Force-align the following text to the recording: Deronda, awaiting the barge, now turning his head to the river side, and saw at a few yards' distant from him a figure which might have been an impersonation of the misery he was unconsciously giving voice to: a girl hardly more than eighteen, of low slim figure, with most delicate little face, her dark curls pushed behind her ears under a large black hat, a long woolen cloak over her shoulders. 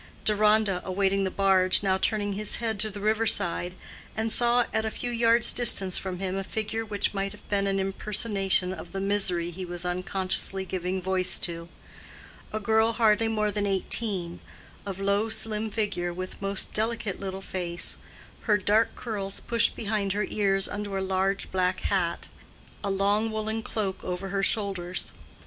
Deronda, 0.25 0.81
awaiting 0.83 1.25
the 1.25 1.29
barge, 1.29 1.83
now 1.83 1.95
turning 1.95 2.33
his 2.33 2.55
head 2.55 2.79
to 2.79 2.89
the 2.89 2.99
river 2.99 3.27
side, 3.27 3.75
and 4.17 4.31
saw 4.31 4.65
at 4.73 4.83
a 4.83 4.89
few 4.89 5.11
yards' 5.11 5.53
distant 5.53 5.93
from 5.93 6.17
him 6.17 6.35
a 6.35 6.43
figure 6.43 6.83
which 6.83 7.13
might 7.13 7.31
have 7.33 7.47
been 7.49 7.67
an 7.67 7.79
impersonation 7.79 8.73
of 8.73 8.93
the 8.93 8.99
misery 8.99 9.51
he 9.51 9.63
was 9.63 9.85
unconsciously 9.85 10.65
giving 10.65 11.03
voice 11.03 11.37
to: 11.37 11.69
a 12.51 12.59
girl 12.59 12.93
hardly 12.93 13.27
more 13.27 13.51
than 13.51 13.67
eighteen, 13.67 14.39
of 14.87 14.99
low 14.99 15.29
slim 15.29 15.69
figure, 15.69 16.11
with 16.11 16.41
most 16.41 16.73
delicate 16.73 17.19
little 17.19 17.39
face, 17.39 17.97
her 18.45 18.57
dark 18.57 18.95
curls 18.95 19.39
pushed 19.41 19.75
behind 19.75 20.13
her 20.13 20.25
ears 20.31 20.67
under 20.67 20.97
a 20.97 21.03
large 21.03 21.51
black 21.51 21.81
hat, 21.81 22.27
a 22.83 22.89
long 22.89 23.29
woolen 23.29 23.61
cloak 23.61 24.03
over 24.03 24.29
her 24.29 24.41
shoulders. 24.41 25.13